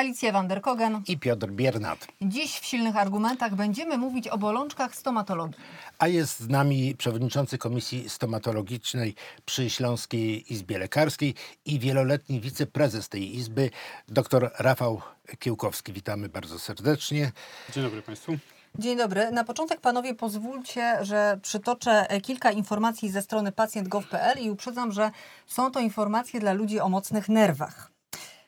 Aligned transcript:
Alicja 0.00 0.32
Vanderkogen. 0.32 1.02
i 1.08 1.18
Piotr 1.18 1.46
Biernat. 1.46 2.06
Dziś 2.22 2.58
w 2.58 2.64
silnych 2.64 2.96
argumentach 2.96 3.54
będziemy 3.54 3.98
mówić 3.98 4.28
o 4.28 4.38
bolączkach 4.38 4.94
stomatologii. 4.94 5.60
A 5.98 6.08
jest 6.08 6.40
z 6.40 6.48
nami 6.48 6.94
przewodniczący 6.98 7.58
Komisji 7.58 8.08
Stomatologicznej 8.08 9.14
przy 9.44 9.70
Śląskiej 9.70 10.52
Izbie 10.52 10.78
Lekarskiej 10.78 11.34
i 11.64 11.78
wieloletni 11.78 12.40
wiceprezes 12.40 13.08
tej 13.08 13.36
izby, 13.36 13.70
dr 14.08 14.50
Rafał 14.58 15.00
Kiełkowski. 15.38 15.92
Witamy 15.92 16.28
bardzo 16.28 16.58
serdecznie. 16.58 17.32
Dzień 17.74 17.84
dobry 17.84 18.02
Państwu. 18.02 18.36
Dzień 18.78 18.98
dobry. 18.98 19.30
Na 19.30 19.44
początek 19.44 19.80
panowie 19.80 20.14
pozwólcie, 20.14 20.98
że 21.02 21.38
przytoczę 21.42 22.06
kilka 22.22 22.50
informacji 22.50 23.10
ze 23.10 23.22
strony 23.22 23.52
pacjent.gov.pl 23.52 24.38
i 24.38 24.50
uprzedzam, 24.50 24.92
że 24.92 25.10
są 25.46 25.70
to 25.70 25.80
informacje 25.80 26.40
dla 26.40 26.52
ludzi 26.52 26.80
o 26.80 26.88
mocnych 26.88 27.28
nerwach. 27.28 27.90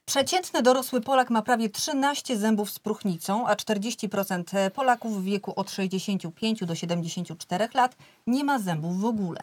Przeciętny 0.05 0.63
dorosły 0.63 1.01
Polak 1.01 1.31
ma 1.31 1.43
prawie 1.43 1.71
13 1.71 2.37
zębów 2.37 2.71
z 2.71 2.79
próchnicą, 2.79 3.47
a 3.47 3.55
40% 3.55 4.71
Polaków 4.71 5.23
w 5.23 5.25
wieku 5.25 5.53
od 5.57 5.71
65 5.71 6.65
do 6.65 6.75
74 6.75 7.69
lat 7.75 7.97
nie 8.27 8.45
ma 8.45 8.59
zębów 8.59 9.01
w 9.01 9.05
ogóle. 9.05 9.41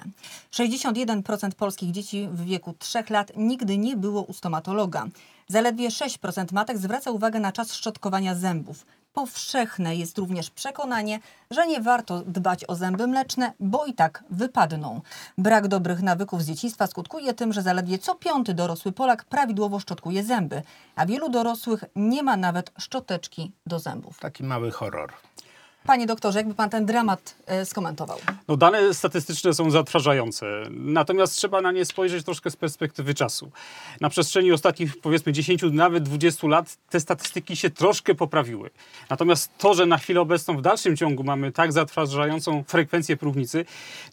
61% 0.51 1.51
polskich 1.51 1.91
dzieci 1.91 2.27
w 2.31 2.45
wieku 2.45 2.73
3 2.79 3.03
lat 3.09 3.31
nigdy 3.35 3.77
nie 3.77 3.97
było 3.97 4.21
u 4.21 4.33
stomatologa. 4.33 5.07
Zaledwie 5.47 5.89
6% 5.89 6.53
matek 6.53 6.77
zwraca 6.77 7.11
uwagę 7.11 7.39
na 7.39 7.51
czas 7.51 7.73
szczotkowania 7.73 8.35
zębów. 8.35 8.85
Powszechne 9.13 9.95
jest 9.95 10.17
również 10.17 10.49
przekonanie, 10.49 11.19
że 11.51 11.67
nie 11.67 11.81
warto 11.81 12.21
dbać 12.21 12.65
o 12.67 12.75
zęby 12.75 13.07
mleczne, 13.07 13.53
bo 13.59 13.85
i 13.85 13.93
tak 13.93 14.23
wypadną. 14.29 15.01
Brak 15.37 15.67
dobrych 15.67 16.01
nawyków 16.01 16.43
z 16.43 16.47
dzieciństwa 16.47 16.87
skutkuje 16.87 17.33
tym, 17.33 17.53
że 17.53 17.61
zaledwie 17.61 17.97
co 17.97 18.15
piąty 18.15 18.53
dorosły 18.53 18.91
Polak 18.91 19.25
prawidłowo 19.25 19.79
szczotkuje 19.79 20.23
zęby, 20.23 20.61
a 20.95 21.05
wielu 21.05 21.29
dorosłych 21.29 21.83
nie 21.95 22.23
ma 22.23 22.37
nawet 22.37 22.71
szczoteczki 22.77 23.51
do 23.65 23.79
zębów. 23.79 24.19
Taki 24.19 24.43
mały 24.43 24.71
horror. 24.71 25.13
Panie 25.85 26.07
doktorze, 26.07 26.39
jakby 26.39 26.53
pan 26.53 26.69
ten 26.69 26.85
dramat 26.85 27.35
e, 27.45 27.65
skomentował? 27.65 28.17
No, 28.47 28.57
dane 28.57 28.93
statystyczne 28.93 29.53
są 29.53 29.71
zatrważające, 29.71 30.45
natomiast 30.69 31.35
trzeba 31.35 31.61
na 31.61 31.71
nie 31.71 31.85
spojrzeć 31.85 32.25
troszkę 32.25 32.51
z 32.51 32.55
perspektywy 32.55 33.13
czasu. 33.13 33.51
Na 34.01 34.09
przestrzeni 34.09 34.51
ostatnich 34.51 35.01
powiedzmy 35.01 35.33
10, 35.33 35.61
nawet 35.71 36.03
20 36.03 36.47
lat 36.47 36.77
te 36.89 36.99
statystyki 36.99 37.55
się 37.55 37.69
troszkę 37.69 38.15
poprawiły. 38.15 38.69
Natomiast 39.09 39.57
to, 39.57 39.73
że 39.73 39.85
na 39.85 39.97
chwilę 39.97 40.21
obecną 40.21 40.57
w 40.57 40.61
dalszym 40.61 40.97
ciągu 40.97 41.23
mamy 41.23 41.51
tak 41.51 41.73
zatrważającą 41.73 42.63
frekwencję 42.67 43.17
próchnicy, 43.17 43.65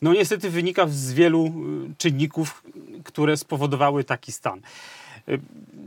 no 0.03 0.13
niestety 0.13 0.51
wynika 0.51 0.87
z 0.89 1.13
wielu 1.13 1.47
y, 1.47 1.95
czynników, 1.99 2.63
które 3.05 3.37
spowodowały 3.37 4.05
taki 4.05 4.33
stan. 4.33 4.61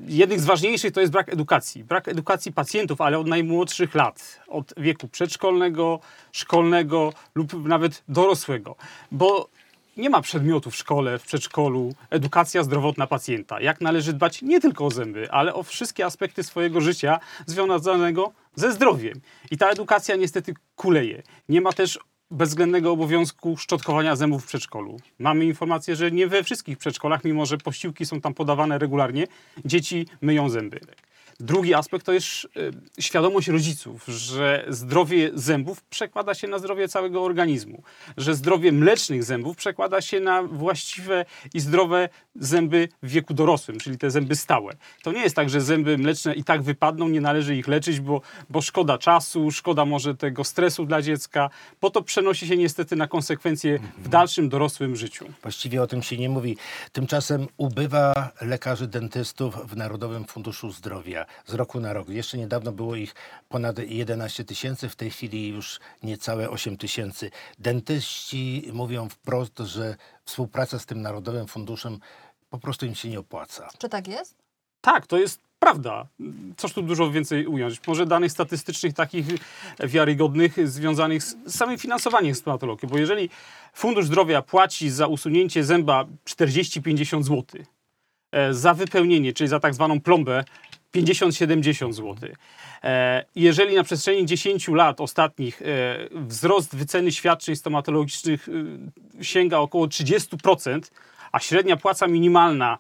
Jednym 0.08 0.40
z 0.40 0.46
ważniejszych 0.46 0.92
to 0.92 1.02
jest 1.02 1.12
brak 1.12 1.34
edukacji. 1.34 1.84
Brak 1.84 2.08
edukacji 2.08 2.54
pacjentów, 2.54 3.02
ale 3.02 3.20
od 3.20 3.28
najmłodszych 3.28 3.96
lat, 3.96 4.40
od 4.48 4.74
wieku 4.78 5.08
przedszkolnego, 5.08 6.00
szkolnego 6.32 7.14
lub 7.36 7.68
nawet 7.68 8.04
dorosłego. 8.08 8.76
Bo 9.12 9.50
nie 9.98 10.10
ma 10.10 10.22
przedmiotu 10.22 10.72
w 10.72 10.76
szkole, 10.76 11.20
w 11.20 11.24
przedszkolu, 11.24 11.94
edukacja 12.10 12.64
zdrowotna 12.64 13.08
pacjenta. 13.08 13.62
Jak 13.62 13.82
należy 13.82 14.14
dbać 14.14 14.42
nie 14.42 14.62
tylko 14.62 14.86
o 14.86 14.92
zęby, 14.92 15.32
ale 15.32 15.54
o 15.54 15.64
wszystkie 15.64 16.06
aspekty 16.06 16.44
swojego 16.44 16.82
życia 16.82 17.20
związanego 17.46 18.32
ze 18.56 18.72
zdrowiem. 18.74 19.22
I 19.52 19.58
ta 19.58 19.70
edukacja 19.70 20.16
niestety 20.16 20.54
kuleje. 20.76 21.24
Nie 21.50 21.62
ma 21.62 21.74
też 21.74 22.00
bezwzględnego 22.32 22.92
obowiązku 22.92 23.58
szczotkowania 23.58 24.16
zębów 24.16 24.44
w 24.44 24.48
przedszkolu. 24.48 24.98
Mamy 25.20 25.46
informację, 25.46 25.96
że 25.96 26.12
nie 26.12 26.28
we 26.28 26.44
wszystkich 26.44 26.78
przedszkolach, 26.78 27.24
mimo 27.24 27.46
że 27.46 27.58
posiłki 27.58 28.06
są 28.06 28.22
tam 28.22 28.34
podawane 28.34 28.78
regularnie, 28.78 29.28
dzieci 29.66 30.06
myją 30.22 30.50
zęby. 30.50 30.80
Drugi 31.40 31.74
aspekt 31.74 32.06
to 32.06 32.14
jest 32.14 32.28
y, 32.46 32.50
świadomość 33.00 33.48
rodziców, 33.48 34.06
że 34.08 34.66
zdrowie 34.68 35.32
zębów 35.34 35.84
przekłada 35.84 36.34
się 36.34 36.48
na 36.48 36.60
zdrowie 36.60 36.88
całego 36.88 37.24
organizmu, 37.24 37.84
że 38.18 38.36
zdrowie 38.36 38.72
mlecznych 38.72 39.24
zębów 39.24 39.58
przekłada 39.58 40.02
się 40.02 40.20
na 40.20 40.44
właściwe 40.44 41.26
i 41.54 41.60
zdrowe 41.60 42.10
zęby 42.36 42.90
w 43.04 43.10
wieku 43.10 43.34
dorosłym, 43.34 43.80
czyli 43.80 43.98
te 43.98 44.12
zęby 44.12 44.36
stałe. 44.36 44.74
To 45.04 45.12
nie 45.12 45.22
jest 45.22 45.36
tak, 45.36 45.50
że 45.50 45.62
zęby 45.62 45.98
mleczne 45.98 46.34
i 46.34 46.44
tak 46.44 46.62
wypadną, 46.62 47.10
nie 47.10 47.22
należy 47.22 47.56
ich 47.56 47.68
leczyć, 47.68 48.00
bo, 48.00 48.22
bo 48.50 48.62
szkoda 48.62 48.98
czasu, 48.98 49.52
szkoda 49.52 49.86
może 49.86 50.16
tego 50.16 50.44
stresu 50.44 50.86
dla 50.86 51.02
dziecka, 51.02 51.50
bo 51.82 51.90
to 51.90 52.02
przenosi 52.02 52.48
się 52.48 52.58
niestety 52.58 52.96
na 52.96 53.08
konsekwencje 53.08 53.80
w 53.98 54.10
dalszym 54.10 54.50
dorosłym 54.50 54.96
życiu. 54.96 55.26
Właściwie 55.42 55.82
o 55.82 55.88
tym 55.88 56.04
się 56.04 56.18
nie 56.18 56.30
mówi. 56.30 56.58
Tymczasem 56.92 57.48
ubywa 57.58 58.30
lekarzy 58.42 58.88
dentystów 58.88 59.56
w 59.56 59.76
Narodowym 59.76 60.26
Funduszu 60.26 60.72
Zdrowia 60.72 61.29
z 61.46 61.54
roku 61.54 61.80
na 61.80 61.94
rok. 61.94 62.10
Jeszcze 62.10 62.38
niedawno 62.38 62.72
było 62.72 62.96
ich 62.96 63.16
ponad 63.50 63.80
11 63.80 64.44
tysięcy, 64.44 64.90
w 64.90 64.96
tej 64.96 65.12
chwili 65.12 65.48
już 65.48 65.80
niecałe 66.04 66.50
8 66.50 66.78
tysięcy. 66.78 67.32
Dentyści 67.60 68.70
mówią 68.74 69.10
wprost, 69.10 69.60
że 69.60 69.96
współpraca 70.26 70.80
z 70.80 70.86
tym 70.86 71.02
Narodowym 71.02 71.48
Funduszem 71.48 72.00
po 72.50 72.60
prostu 72.60 72.86
im 72.86 72.96
się 72.96 73.10
nie 73.10 73.20
opłaca. 73.20 73.70
Czy 73.78 73.90
tak 73.90 74.08
jest? 74.08 74.36
Tak, 74.82 75.08
to 75.08 75.18
jest 75.18 75.42
prawda. 75.60 76.08
Coż 76.58 76.74
tu 76.74 76.82
dużo 76.82 77.12
więcej 77.12 77.48
ująć? 77.48 77.88
Może 77.88 78.06
danych 78.06 78.32
statystycznych 78.32 78.94
takich 78.94 79.26
wiarygodnych 79.80 80.70
związanych 80.70 81.24
z 81.24 81.36
samym 81.48 81.78
finansowaniem 81.78 82.36
stomatologii, 82.36 82.90
bo 82.90 82.98
jeżeli 82.98 83.30
Fundusz 83.74 84.06
Zdrowia 84.06 84.42
płaci 84.42 84.90
za 84.90 85.08
usunięcie 85.08 85.64
zęba 85.64 86.06
40-50 86.26 87.24
zł, 87.24 87.62
e, 88.32 88.54
za 88.54 88.74
wypełnienie, 88.74 89.34
czyli 89.34 89.48
za 89.48 89.60
tak 89.60 89.74
zwaną 89.74 90.02
plombę 90.02 90.44
50-70 90.96 91.94
zł. 91.94 92.30
E, 92.84 93.26
Jeżeli 93.36 93.76
na 93.76 93.84
przestrzeni 93.84 94.26
10 94.26 94.68
lat 94.68 95.02
ostatnich 95.02 95.62
e, 95.62 95.66
wzrost 96.12 96.76
wyceny 96.76 97.12
świadczeń 97.12 97.56
stomatologicznych 97.56 98.50
e, 99.20 99.24
sięga 99.24 99.58
około 99.58 99.88
30%, 99.88 100.80
a 101.32 101.40
średnia 101.40 101.78
płaca 101.78 102.08
minimalna 102.08 102.78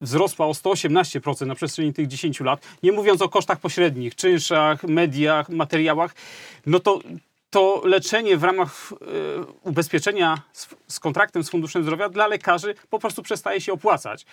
wzrosła 0.00 0.46
o 0.46 0.52
118% 0.52 1.46
na 1.46 1.54
przestrzeni 1.54 1.92
tych 1.92 2.06
10 2.06 2.40
lat, 2.40 2.66
nie 2.82 2.92
mówiąc 2.92 3.22
o 3.22 3.28
kosztach 3.28 3.60
pośrednich, 3.60 4.14
czynszach, 4.14 4.82
mediach, 4.82 5.48
materiałach, 5.48 6.14
no 6.66 6.80
to 6.80 7.00
to 7.56 7.82
leczenie 7.84 8.36
w 8.36 8.44
ramach 8.44 8.92
e, 8.92 8.96
ubezpieczenia 9.62 10.42
z, 10.88 11.00
kontraktem 11.00 11.44
z 11.44 11.50
Funduszem 11.50 11.82
Zdrowia 11.82 12.08
dla 12.08 12.26
lekarzy 12.26 12.74
po 12.90 12.98
prostu 12.98 13.22
przestaje 13.22 13.60
się 13.60 13.72
opłacać. 13.72 14.26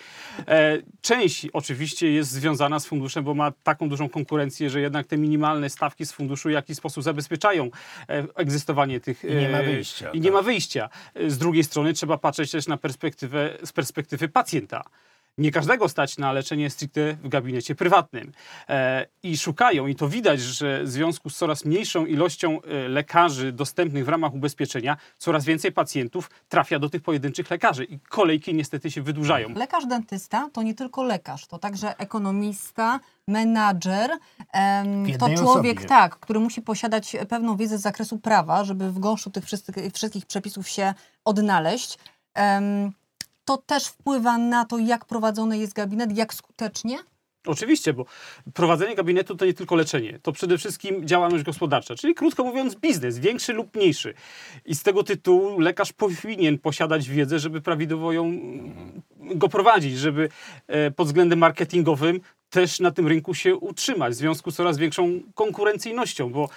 E, 0.48 0.78
część 1.00 1.46
oczywiście 1.52 2.12
jest 2.12 2.30
związana 2.30 2.80
z 2.80 2.86
funduszem, 2.86 3.24
bo 3.24 3.34
ma 3.34 3.50
taką 3.50 3.88
dużą 3.88 4.08
konkurencję, 4.08 4.70
że 4.70 4.80
jednak 4.80 5.06
te 5.06 5.16
minimalne 5.16 5.70
stawki 5.70 6.06
z 6.06 6.12
funduszu 6.12 6.48
w 6.48 6.52
jakiś 6.52 6.76
sposób 6.76 7.04
zabezpieczają 7.04 7.70
e, 8.08 8.26
egzystowanie 8.34 9.00
tych... 9.00 9.24
I 9.24 9.34
nie 9.34 9.48
ma 9.48 9.62
wyjścia, 9.62 10.10
I 10.10 10.20
nie 10.20 10.28
tak. 10.28 10.32
ma 10.32 10.42
wyjścia. 10.42 10.88
Z 11.26 11.38
drugiej 11.38 11.64
strony 11.64 11.92
trzeba 11.92 12.18
patrzeć 12.18 12.50
też 12.50 12.66
na 12.66 12.76
perspektywę, 12.76 13.58
z 13.64 13.72
perspektywy 13.72 14.28
pacjenta. 14.28 14.84
Nie 15.38 15.50
każdego 15.50 15.88
stać 15.88 16.18
na 16.18 16.32
leczenie 16.32 16.70
stricte 16.70 17.12
w 17.12 17.28
gabinecie 17.28 17.74
prywatnym. 17.74 18.32
E, 18.68 19.06
I 19.22 19.38
szukają, 19.38 19.86
i 19.86 19.94
to 19.94 20.08
widać, 20.08 20.40
że 20.40 20.84
w 20.84 20.88
związku 20.88 21.30
z 21.30 21.36
coraz 21.36 21.64
mniejszą 21.64 22.06
ilością 22.06 22.62
e, 22.62 22.88
lekarzy 22.88 23.52
dostępnych 23.52 24.04
w 24.04 24.08
ramach 24.08 24.34
ubezpieczenia, 24.34 24.96
coraz 25.18 25.44
więcej 25.44 25.72
pacjentów 25.72 26.30
trafia 26.48 26.78
do 26.78 26.88
tych 26.88 27.02
pojedynczych 27.02 27.50
lekarzy 27.50 27.84
i 27.84 27.98
kolejki 28.00 28.54
niestety 28.54 28.90
się 28.90 29.02
wydłużają. 29.02 29.54
Lekarz 29.54 29.86
dentysta 29.86 30.50
to 30.52 30.62
nie 30.62 30.74
tylko 30.74 31.02
lekarz, 31.02 31.46
to 31.46 31.58
także 31.58 31.98
ekonomista, 31.98 33.00
menadżer, 33.28 34.10
to 35.18 35.28
człowiek, 35.34 35.78
osobie. 35.78 35.88
tak, 35.88 36.16
który 36.16 36.40
musi 36.40 36.62
posiadać 36.62 37.16
pewną 37.28 37.56
wiedzę 37.56 37.78
z 37.78 37.80
zakresu 37.80 38.18
prawa, 38.18 38.64
żeby 38.64 38.90
w 38.90 38.98
gąszczu 38.98 39.30
tych 39.30 39.44
wszystkich, 39.44 39.92
wszystkich 39.92 40.26
przepisów 40.26 40.68
się 40.68 40.94
odnaleźć. 41.24 41.98
To 43.44 43.56
też 43.56 43.86
wpływa 43.86 44.38
na 44.38 44.64
to, 44.64 44.78
jak 44.78 45.04
prowadzony 45.04 45.58
jest 45.58 45.72
gabinet, 45.72 46.16
jak 46.16 46.34
skutecznie. 46.34 46.98
Oczywiście, 47.46 47.92
bo 47.92 48.04
prowadzenie 48.54 48.94
gabinetu 48.94 49.36
to 49.36 49.46
nie 49.46 49.54
tylko 49.54 49.74
leczenie, 49.74 50.18
to 50.22 50.32
przede 50.32 50.58
wszystkim 50.58 51.06
działalność 51.08 51.44
gospodarcza, 51.44 51.94
czyli 51.94 52.14
krótko 52.14 52.44
mówiąc 52.44 52.74
biznes, 52.74 53.18
większy 53.18 53.52
lub 53.52 53.76
mniejszy. 53.76 54.14
I 54.64 54.74
z 54.74 54.82
tego 54.82 55.02
tytułu 55.02 55.60
lekarz 55.60 55.92
powinien 55.92 56.58
posiadać 56.58 57.08
wiedzę, 57.08 57.38
żeby 57.38 57.60
prawidłowo 57.60 58.12
ją, 58.12 58.24
mm, 58.24 59.02
go 59.20 59.48
prowadzić, 59.48 59.98
żeby 59.98 60.28
e, 60.66 60.90
pod 60.90 61.06
względem 61.06 61.38
marketingowym 61.38 62.20
też 62.54 62.80
na 62.80 62.90
tym 62.90 63.08
rynku 63.08 63.34
się 63.34 63.56
utrzymać 63.56 64.12
w 64.12 64.16
związku 64.16 64.50
z 64.50 64.56
coraz 64.56 64.78
większą 64.78 65.20
konkurencyjnością, 65.34 66.30
bo 66.30 66.48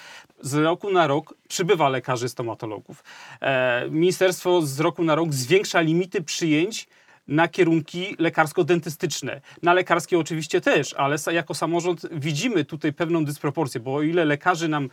z 0.41 0.53
roku 0.53 0.91
na 0.91 1.07
rok 1.07 1.33
przybywa 1.47 1.89
lekarzy 1.89 2.29
stomatologów. 2.29 3.03
E, 3.41 3.89
Ministerstwo 3.89 4.61
z 4.61 4.79
roku 4.79 5.03
na 5.03 5.15
rok 5.15 5.33
zwiększa 5.33 5.81
limity 5.81 6.21
przyjęć 6.21 6.87
na 7.27 7.47
kierunki 7.47 8.15
lekarsko-dentystyczne. 8.19 9.41
Na 9.63 9.73
lekarskie 9.73 10.19
oczywiście 10.19 10.61
też, 10.61 10.93
ale 10.93 11.15
jako 11.33 11.53
samorząd 11.53 12.01
widzimy 12.11 12.65
tutaj 12.65 12.93
pewną 12.93 13.25
dysproporcję, 13.25 13.81
bo 13.81 13.95
o 13.95 14.01
ile 14.01 14.25
lekarzy 14.25 14.67
nam 14.67 14.83
e, 14.85 14.89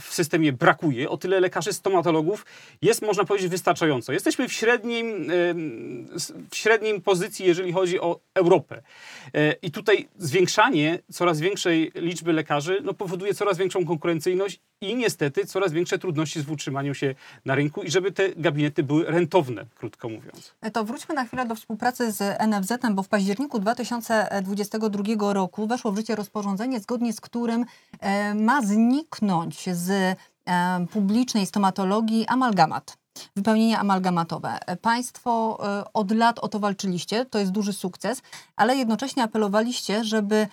w 0.00 0.04
systemie 0.14 0.52
brakuje, 0.52 1.10
o 1.10 1.16
tyle 1.16 1.40
lekarzy 1.40 1.72
stomatologów 1.72 2.46
jest, 2.82 3.02
można 3.02 3.24
powiedzieć, 3.24 3.48
wystarczająco. 3.50 4.12
Jesteśmy 4.12 4.48
w 4.48 4.52
średnim, 4.52 5.26
s- 6.14 6.32
w 6.50 6.56
średnim 6.56 7.00
pozycji, 7.00 7.46
jeżeli 7.46 7.72
chodzi 7.72 8.00
o 8.00 8.20
Europę. 8.34 8.82
E, 9.34 9.52
I 9.52 9.70
tutaj 9.70 10.08
zwiększanie 10.18 10.98
coraz 11.12 11.40
większej 11.40 11.92
liczby 11.94 12.32
lekarzy 12.32 12.78
no, 12.84 12.94
powoduje 12.94 13.34
coraz 13.34 13.58
większą 13.58 13.84
konkurencyjność 13.86 14.60
i 14.80 14.94
niestety 14.96 15.44
coraz 15.46 15.72
większe 15.72 15.98
trudności 15.98 16.40
z 16.40 16.48
utrzymaniem 16.48 16.94
się 16.94 17.14
na 17.44 17.54
rynku 17.54 17.82
i 17.82 17.90
żeby 17.90 18.12
te 18.12 18.28
gabinety 18.36 18.82
były 18.82 19.04
rentowne, 19.04 19.66
krótko 19.74 20.08
mówiąc. 20.08 20.54
To 20.72 20.84
wróćmy 20.84 21.14
na 21.14 21.24
chwilę 21.32 21.46
do 21.46 21.54
współpracy 21.54 22.12
z 22.12 22.42
NFZ-em, 22.48 22.94
bo 22.94 23.02
w 23.02 23.08
październiku 23.08 23.58
2022 23.58 25.32
roku 25.32 25.66
weszło 25.66 25.92
w 25.92 25.96
życie 25.96 26.16
rozporządzenie, 26.16 26.80
zgodnie 26.80 27.12
z 27.12 27.20
którym 27.20 27.64
e, 28.00 28.34
ma 28.34 28.62
zniknąć 28.62 29.70
z 29.72 29.90
e, 29.90 30.16
publicznej 30.92 31.46
stomatologii 31.46 32.26
amalgamat. 32.26 32.96
Wypełnienia 33.36 33.78
amalgamatowe. 33.78 34.58
Państwo 34.82 35.58
e, 35.80 35.92
od 35.92 36.10
lat 36.10 36.38
o 36.38 36.48
to 36.48 36.58
walczyliście, 36.58 37.24
to 37.24 37.38
jest 37.38 37.52
duży 37.52 37.72
sukces, 37.72 38.22
ale 38.56 38.76
jednocześnie 38.76 39.22
apelowaliście, 39.22 40.04
żeby 40.04 40.46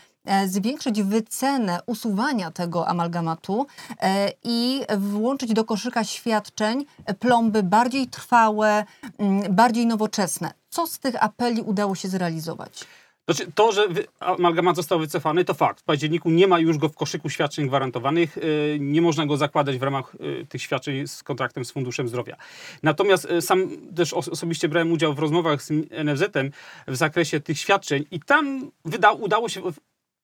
zwiększyć 0.47 1.03
wycenę 1.03 1.79
usuwania 1.85 2.51
tego 2.51 2.87
amalgamatu 2.87 3.67
e, 4.01 4.31
i 4.43 4.81
włączyć 4.97 5.53
do 5.53 5.63
koszyka 5.65 6.03
świadczeń 6.03 6.85
e, 7.05 7.13
plomby 7.13 7.63
bardziej 7.63 8.07
trwałe, 8.07 8.85
mm, 9.17 9.55
bardziej 9.55 9.85
nowoczesne. 9.87 10.51
Co 10.69 10.87
z 10.87 10.99
tych 10.99 11.23
apeli 11.23 11.61
udało 11.61 11.95
się 11.95 12.07
zrealizować? 12.07 12.83
Znaczy, 13.29 13.51
to, 13.55 13.71
że 13.71 13.87
amalgamat 14.19 14.75
został 14.75 14.99
wycofany, 14.99 15.45
to 15.45 15.53
fakt. 15.53 15.79
W 15.81 15.83
październiku 15.83 16.29
nie 16.29 16.47
ma 16.47 16.59
już 16.59 16.77
go 16.77 16.89
w 16.89 16.95
koszyku 16.95 17.29
świadczeń 17.29 17.67
gwarantowanych. 17.67 18.37
y, 18.37 18.77
Nie 18.81 19.01
można 19.01 19.25
go 19.25 19.37
zakładać 19.37 19.77
w 19.77 19.83
ramach 19.83 20.15
tych 20.49 20.61
świadczeń 20.61 21.07
z 21.07 21.23
kontraktem 21.23 21.65
z 21.65 21.71
Funduszem 21.71 22.07
Zdrowia. 22.07 22.35
Natomiast 22.83 23.27
sam 23.41 23.69
też 23.95 24.13
os- 24.13 24.29
osobiście 24.29 24.69
brałem 24.69 24.91
udział 24.91 25.13
w 25.13 25.19
rozmowach 25.19 25.63
z 25.63 25.71
NFZ-em 25.91 26.51
w 26.87 26.95
zakresie 26.95 27.39
tych 27.39 27.59
świadczeń 27.59 28.05
i 28.11 28.19
tam 28.19 28.71
wyda- 28.85 29.11
udało 29.19 29.49
się 29.49 29.61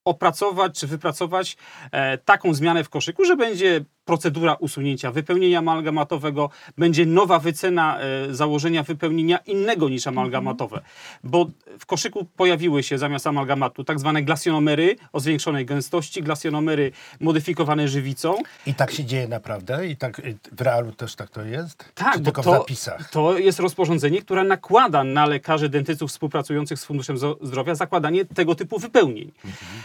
opracować 0.05 0.79
czy 0.79 0.87
wypracować 0.87 1.57
e, 1.91 2.17
taką 2.17 2.53
zmianę 2.53 2.83
w 2.83 2.89
koszyku, 2.89 3.25
że 3.25 3.35
będzie 3.35 3.85
procedura 4.05 4.53
usunięcia 4.53 5.11
wypełnienia 5.11 5.59
amalgamatowego, 5.59 6.49
będzie 6.77 7.05
nowa 7.05 7.39
wycena 7.39 7.99
e, 7.99 8.33
założenia 8.33 8.83
wypełnienia 8.83 9.37
innego 9.37 9.89
niż 9.89 10.07
amalgamatowe, 10.07 10.81
bo 11.23 11.49
w 11.79 11.85
koszyku 11.85 12.25
pojawiły 12.37 12.83
się 12.83 12.97
zamiast 12.97 13.27
amalgamatu 13.27 13.83
tak 13.83 13.99
zwane 13.99 14.23
glasjonomery 14.23 14.95
o 15.13 15.19
zwiększonej 15.19 15.65
gęstości, 15.65 16.23
glasjonomery 16.23 16.91
modyfikowane 17.19 17.87
żywicą. 17.87 18.35
I 18.65 18.73
tak 18.73 18.91
się 18.91 19.05
dzieje 19.05 19.27
naprawdę? 19.27 19.87
I 19.87 19.97
tak 19.97 20.19
y, 20.19 20.37
w 20.51 20.61
realu 20.61 20.91
też 20.91 21.15
tak 21.15 21.29
to 21.29 21.41
jest? 21.41 21.85
Tak, 21.95 22.13
Czy 22.13 22.21
tylko 22.21 22.43
to, 22.43 22.51
w 22.51 22.57
zapisach? 22.57 23.09
to 23.09 23.37
jest 23.37 23.59
rozporządzenie, 23.59 24.21
które 24.21 24.43
nakłada 24.43 25.03
na 25.03 25.25
lekarzy 25.25 25.69
dentystów 25.69 26.09
współpracujących 26.09 26.79
z 26.79 26.85
Funduszem 26.85 27.17
Zdrowia 27.41 27.75
zakładanie 27.75 28.25
tego 28.25 28.55
typu 28.55 28.79
wypełnień. 28.79 29.31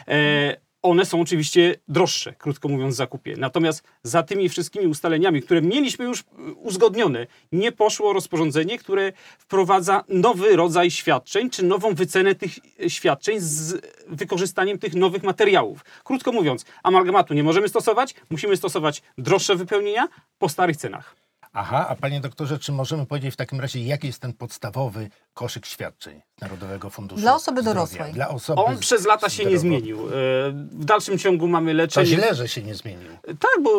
E, 0.09 0.57
one 0.83 1.07
są 1.07 1.21
oczywiście 1.21 1.75
droższe, 1.89 2.35
krótko 2.35 2.69
mówiąc, 2.69 2.95
w 2.95 2.97
zakupie. 2.97 3.35
Natomiast 3.39 3.83
za 4.03 4.23
tymi 4.23 4.49
wszystkimi 4.49 4.87
ustaleniami, 4.87 5.43
które 5.43 5.63
mieliśmy 5.63 6.05
już 6.05 6.21
y, 6.21 6.25
uzgodnione, 6.53 7.27
nie 7.53 7.73
poszło 7.73 8.13
rozporządzenie, 8.13 8.79
które 8.79 9.13
wprowadza 9.39 10.05
nowy 10.09 10.57
rodzaj 10.57 10.91
świadczeń, 10.91 11.51
czy 11.51 11.65
nową 11.65 11.95
wycenę 11.95 12.35
tych 12.35 12.53
e, 12.85 12.91
świadczeń 12.91 13.41
z 13.41 13.87
wykorzystaniem 14.09 14.79
tych 14.79 14.95
nowych 14.95 15.23
materiałów. 15.23 15.85
Krótko 16.05 16.33
mówiąc, 16.33 16.65
amalgamatu 16.83 17.35
nie 17.35 17.43
możemy 17.43 17.69
stosować, 17.69 18.15
musimy 18.31 18.57
stosować 18.57 19.03
droższe 19.19 19.57
wypełnienia 19.57 20.09
po 20.39 20.49
starych 20.49 20.77
cenach. 20.77 21.17
Aha, 21.53 21.87
a 21.89 21.97
panie 21.97 22.21
doktorze, 22.21 22.59
czy 22.59 22.73
możemy 22.73 23.07
powiedzieć 23.07 23.35
w 23.35 23.37
takim 23.37 23.61
razie, 23.61 23.81
jaki 23.85 24.07
jest 24.07 24.21
ten 24.23 24.33
podstawowy 24.33 25.09
koszyk 25.35 25.67
świadczeń 25.67 26.21
z 26.39 26.41
Narodowego 26.41 26.91
Funduszu 26.91 27.21
Dla 27.21 27.35
osoby 27.35 27.61
Zdrowia? 27.63 27.75
dorosłej. 27.75 28.13
Dla 28.13 28.29
osoby 28.29 28.63
On 28.63 28.79
przez 28.79 29.07
lata 29.07 29.29
się 29.29 29.45
nie 29.45 29.59
zmienił. 29.59 29.99
E, 30.09 30.11
W 30.53 30.85
dalszym 30.85 31.19
ciągu 31.19 31.49
mamy 31.49 31.71
To 31.73 31.77
leczenie. 31.77 32.07
źle, 32.07 32.35
że 32.35 32.49
się 32.49 32.63
nie 32.63 32.75
zmienił. 32.75 33.09
Tak, 33.27 33.63
bo 33.63 33.71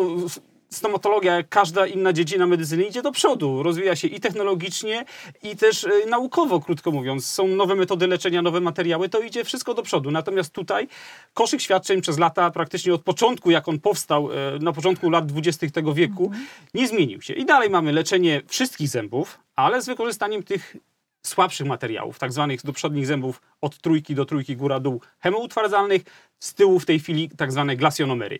stomatologia, 0.72 1.36
jak 1.36 1.48
każda 1.48 1.86
inna 1.86 2.12
dziedzina 2.12 2.46
medycyny, 2.46 2.84
idzie 2.84 3.02
do 3.02 3.12
przodu. 3.12 3.62
Rozwija 3.62 3.96
się 3.96 4.08
i 4.08 4.20
technologicznie, 4.20 5.04
i 5.42 5.56
też 5.56 5.84
e, 5.84 5.90
naukowo, 6.08 6.60
krótko 6.60 6.90
mówiąc. 6.90 7.26
Są 7.26 7.48
nowe 7.48 7.74
metody 7.74 8.06
leczenia, 8.06 8.42
nowe 8.42 8.60
materiały, 8.60 9.08
to 9.08 9.20
idzie 9.20 9.44
wszystko 9.44 9.74
do 9.74 9.82
przodu. 9.82 10.10
Natomiast 10.10 10.52
tutaj 10.52 10.88
koszyk 11.34 11.60
świadczeń 11.60 12.00
przez 12.00 12.18
lata, 12.18 12.50
praktycznie 12.50 12.94
od 12.94 13.02
początku, 13.02 13.50
jak 13.50 13.68
on 13.68 13.80
powstał, 13.80 14.28
e, 14.32 14.58
na 14.58 14.72
początku 14.72 15.10
lat 15.10 15.26
20. 15.26 15.70
tego 15.70 15.94
wieku, 15.94 16.30
nie 16.74 16.88
zmienił 16.88 17.22
się. 17.22 17.34
I 17.34 17.44
dalej 17.44 17.70
mamy 17.70 17.92
leczenie 17.92 18.42
wszystkich 18.46 18.88
zębów, 18.88 19.38
ale 19.56 19.82
z 19.82 19.86
wykorzystaniem 19.86 20.42
tych 20.42 20.76
słabszych 21.22 21.66
materiałów, 21.66 22.18
tak 22.18 22.32
zwanych 22.32 22.64
do 22.64 22.72
przodnich 22.72 23.06
zębów 23.06 23.42
od 23.60 23.78
trójki 23.78 24.14
do 24.14 24.24
trójki 24.24 24.56
góra-dół 24.56 25.00
hemoutwardzalnych, 25.18 26.02
z 26.38 26.54
tyłu 26.54 26.80
w 26.80 26.86
tej 26.86 27.00
chwili 27.00 27.30
tak 27.36 27.52
zwane 27.52 27.76
glasjonomery. 27.76 28.38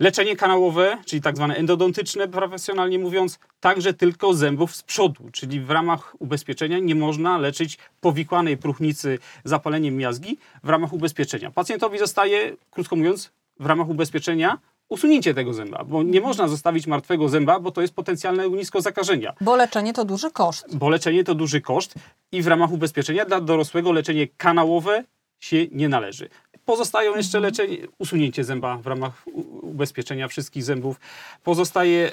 Leczenie 0.00 0.36
kanałowe, 0.36 0.98
czyli 1.06 1.22
tak 1.22 1.36
zwane 1.36 1.56
endodontyczne, 1.56 2.28
profesjonalnie 2.28 2.98
mówiąc, 2.98 3.38
także 3.60 3.94
tylko 3.94 4.34
zębów 4.34 4.76
z 4.76 4.82
przodu, 4.82 5.24
czyli 5.32 5.60
w 5.60 5.70
ramach 5.70 6.16
ubezpieczenia 6.18 6.78
nie 6.78 6.94
można 6.94 7.38
leczyć 7.38 7.78
powikłanej 8.00 8.56
próchnicy 8.56 9.18
zapaleniem 9.44 9.96
miazgi 9.96 10.38
w 10.64 10.68
ramach 10.68 10.92
ubezpieczenia. 10.92 11.50
Pacjentowi 11.50 11.98
zostaje, 11.98 12.56
krótko 12.70 12.96
mówiąc, 12.96 13.30
w 13.60 13.66
ramach 13.66 13.88
ubezpieczenia 13.88 14.58
usunięcie 14.88 15.34
tego 15.34 15.52
zęba, 15.54 15.84
bo 15.84 16.02
nie 16.02 16.20
można 16.20 16.48
zostawić 16.48 16.86
martwego 16.86 17.28
zęba, 17.28 17.60
bo 17.60 17.70
to 17.70 17.80
jest 17.82 17.94
potencjalne 17.94 18.46
ognisko 18.46 18.80
zakażenia 18.80 19.32
Bo 19.40 19.56
leczenie 19.56 19.92
to 19.92 20.04
duży 20.04 20.30
koszt. 20.30 20.76
bo 20.76 20.88
leczenie 20.88 21.24
to 21.24 21.34
duży 21.34 21.60
koszt 21.60 21.94
i 22.32 22.42
w 22.42 22.46
ramach 22.46 22.72
ubezpieczenia 22.72 23.24
dla 23.24 23.40
dorosłego 23.40 23.92
leczenie 23.92 24.28
kanałowe 24.36 25.04
się 25.40 25.66
nie 25.72 25.88
należy. 25.88 26.28
Pozostają 26.64 27.16
jeszcze 27.16 27.40
leczenie, 27.40 27.76
usunięcie 27.98 28.44
zęba 28.44 28.76
w 28.76 28.86
ramach 28.86 29.24
ubezpieczenia 29.62 30.28
wszystkich 30.28 30.64
zębów. 30.64 31.00
Pozostaje 31.42 32.12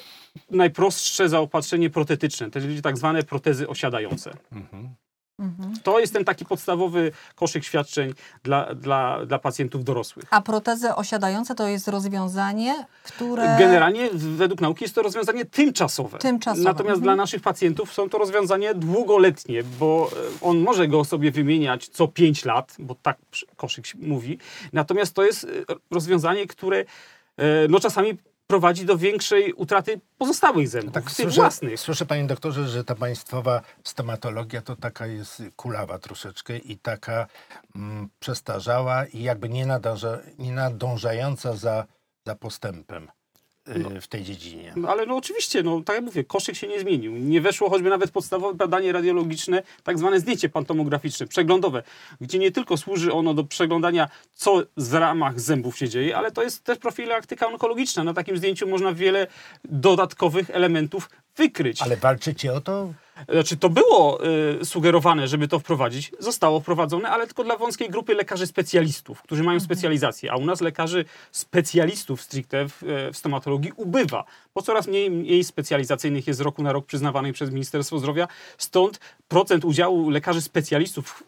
najprostsze 0.52 1.30
zaopatrzenie 1.30 1.90
protetyczne, 1.90 2.52
czyli 2.52 2.82
tak 2.82 2.98
zwane 2.98 3.24
protezy 3.24 3.68
osiadające. 3.68 4.38
To 5.84 6.00
jest 6.00 6.14
ten 6.14 6.26
taki 6.26 6.46
podstawowy 6.46 7.12
koszyk 7.36 7.64
świadczeń 7.64 8.14
dla, 8.44 8.76
dla, 8.76 9.26
dla 9.26 9.40
pacjentów 9.40 9.84
dorosłych. 9.84 10.26
A 10.30 10.42
protezy 10.42 10.96
osiadające 10.96 11.56
to 11.56 11.68
jest 11.68 11.88
rozwiązanie, 11.88 12.86
które... 13.04 13.56
Generalnie 13.60 14.10
według 14.14 14.62
nauki 14.62 14.84
jest 14.84 14.96
to 14.96 15.02
rozwiązanie 15.02 15.46
tymczasowe. 15.46 16.18
Tymczasowe, 16.18 16.64
Natomiast 16.64 16.98
mhm. 16.98 17.04
dla 17.04 17.16
naszych 17.16 17.42
pacjentów 17.42 17.94
są 17.94 18.10
to 18.10 18.18
rozwiązania 18.18 18.74
długoletnie, 18.74 19.64
bo 19.64 20.10
e, 20.14 20.16
on 20.42 20.60
może 20.60 20.88
go 20.88 21.06
sobie 21.06 21.32
wymieniać 21.32 21.88
co 21.88 22.08
5 22.08 22.46
lat, 22.46 22.76
bo 22.80 22.96
tak 23.02 23.18
koszyk 23.56 23.86
mówi. 23.96 24.38
Natomiast 24.74 25.14
to 25.14 25.24
jest 25.24 25.44
e, 25.44 25.48
rozwiązanie, 25.92 26.48
które 26.48 26.78
e, 26.78 26.86
no, 27.70 27.80
czasami 27.80 28.18
prowadzi 28.52 28.86
do 28.86 28.98
większej 28.98 29.54
utraty 29.54 30.02
pozostałych 30.18 30.68
zębów, 30.68 30.94
Tak, 30.94 31.04
tych 31.04 31.14
słyszę, 31.14 31.42
własnych. 31.42 31.80
słyszę, 31.80 32.06
panie 32.06 32.24
doktorze, 32.28 32.68
że 32.68 32.84
ta 32.84 32.96
państwowa 32.96 33.62
stomatologia 33.84 34.62
to 34.62 34.76
taka 34.76 35.08
jest 35.08 35.44
kulawa 35.56 36.00
troszeczkę 36.00 36.58
i 36.58 36.78
taka 36.78 37.28
mm, 37.76 38.10
przestarzała 38.20 39.06
i 39.06 39.24
jakby 39.24 39.50
nie, 39.50 39.68
nie 40.40 40.52
nadążająca 40.52 41.56
za, 41.56 41.86
za 42.28 42.36
postępem 42.36 43.08
y, 43.68 44.02
w 44.02 44.08
tej 44.08 44.24
dziedzinie. 44.24 44.74
No, 44.76 44.90
ale 44.90 45.06
no 45.06 45.16
oczywiście, 45.16 45.64
no 45.64 45.82
tak 45.86 45.96
jak 45.96 46.06
mówię, 46.06 46.24
koszyk 46.24 46.56
się 46.56 46.68
nie 46.68 46.80
zmienił. 46.80 47.12
Nie 47.12 47.42
weszło 47.42 47.70
choćby 47.70 47.90
nawet 47.90 48.12
podstawowe 48.12 48.54
badanie 48.54 48.92
radiologiczne, 48.92 49.64
tak 49.84 50.00
zwane 50.00 50.20
zdjęcie 50.20 50.50
pantomograficzne, 50.50 51.28
przeglądowe, 51.28 51.84
gdzie 52.22 52.40
nie 52.40 52.52
tylko 52.52 52.78
służy 52.78 53.14
ono 53.14 53.34
do 53.34 53.44
przeglądania, 53.44 54.10
co 54.34 54.64
z 54.78 54.94
ramach 54.94 55.40
zębów 55.40 55.78
się 55.78 55.90
dzieje, 55.90 56.18
ale 56.18 56.32
to 56.32 56.44
jest 56.44 56.64
też 56.64 56.78
profilaktyka 56.78 57.48
onkologiczna. 57.48 58.04
Na 58.04 58.14
takim 58.14 58.38
zdjęciu 58.38 58.68
można 58.68 58.94
wiele 58.94 59.28
dodatkowych 59.64 60.50
elementów 60.50 61.10
wykryć. 61.38 61.82
Ale 61.82 61.98
walczycie 61.98 62.54
o 62.54 62.62
to? 62.62 62.94
Znaczy, 63.30 63.58
to 63.58 63.70
było 63.70 64.26
y, 64.62 64.66
sugerowane, 64.66 65.28
żeby 65.28 65.48
to 65.48 65.60
wprowadzić. 65.60 66.12
Zostało 66.20 66.60
wprowadzone, 66.60 67.10
ale 67.10 67.28
tylko 67.28 67.44
dla 67.44 67.58
wąskiej 67.58 67.90
grupy 67.90 68.14
lekarzy 68.14 68.48
specjalistów, 68.48 69.22
którzy 69.22 69.44
mają 69.44 69.60
specjalizację. 69.60 70.32
A 70.32 70.36
u 70.36 70.46
nas 70.46 70.62
lekarzy 70.62 71.06
specjalistów 71.32 72.22
stricte 72.22 72.70
w, 72.70 72.84
e, 72.84 73.14
w 73.14 73.18
stomatologii 73.18 73.72
ubywa, 73.76 74.26
bo 74.56 74.62
coraz 74.62 74.88
mniej 74.88 75.12
miejsc 75.12 75.50
specjalizacyjnych 75.50 76.28
jest 76.28 76.38
z 76.38 76.42
roku 76.42 76.64
na 76.64 76.72
rok 76.72 76.86
przyznawanych 76.86 77.34
przez 77.34 77.52
Ministerstwo 77.52 78.00
Zdrowia. 78.00 78.28
Stąd 78.58 79.00
procent 79.28 79.66
udziału 79.66 80.10
lekarzy 80.10 80.42
specjalistów 80.42 81.24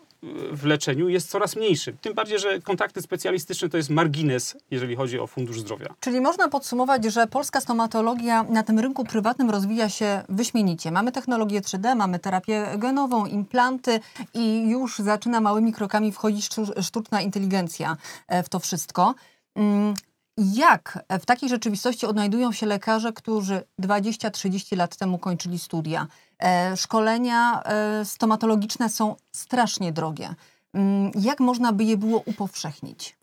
w 0.51 0.65
leczeniu 0.65 1.09
jest 1.09 1.29
coraz 1.29 1.55
mniejszy. 1.55 1.93
Tym 2.01 2.13
bardziej, 2.13 2.39
że 2.39 2.59
kontakty 2.61 3.01
specjalistyczne 3.01 3.69
to 3.69 3.77
jest 3.77 3.89
margines, 3.89 4.57
jeżeli 4.71 4.95
chodzi 4.95 5.19
o 5.19 5.27
Fundusz 5.27 5.59
Zdrowia. 5.59 5.87
Czyli 5.99 6.21
można 6.21 6.49
podsumować, 6.49 7.05
że 7.05 7.27
polska 7.27 7.61
stomatologia 7.61 8.43
na 8.43 8.63
tym 8.63 8.79
rynku 8.79 9.03
prywatnym 9.05 9.49
rozwija 9.49 9.89
się 9.89 10.23
wyśmienicie. 10.29 10.91
Mamy 10.91 11.11
technologię 11.11 11.61
3D, 11.61 11.95
mamy 11.95 12.19
terapię 12.19 12.67
genową, 12.77 13.25
implanty 13.25 13.99
i 14.33 14.69
już 14.69 14.99
zaczyna 14.99 15.41
małymi 15.41 15.73
krokami 15.73 16.11
wchodzić 16.11 16.49
sztu- 16.49 16.83
sztuczna 16.83 17.21
inteligencja 17.21 17.97
e, 18.27 18.43
w 18.43 18.49
to 18.49 18.59
wszystko. 18.59 19.15
Mm, 19.55 19.93
Jak 20.37 21.05
w 21.21 21.25
takiej 21.25 21.49
rzeczywistości 21.49 22.05
odnajdują 22.05 22.51
się 22.51 22.65
lekarze, 22.65 23.13
którzy 23.13 23.63
20-30 23.81 24.77
lat 24.77 24.95
temu 24.97 25.17
kończyli 25.17 25.59
studia? 25.59 26.07
E, 26.43 26.77
Szkolenia 26.77 27.63
e, 27.63 28.05
stomatologiczne 28.05 28.89
są 28.89 29.15
strasznie 29.31 29.91
drogie. 29.91 30.35
Mm, 30.73 31.11
Jak 31.21 31.39
można 31.39 31.73
by 31.73 31.83
je 31.83 31.97
było 31.97 32.19
upowszechnić? 32.25 33.15